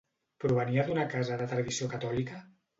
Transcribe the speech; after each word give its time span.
Provenia 0.45 0.85
d'una 0.87 1.05
casa 1.13 1.39
de 1.43 1.47
tradició 1.55 1.93
catòlica? 1.95 2.45